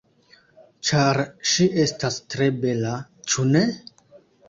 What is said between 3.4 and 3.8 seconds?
ne?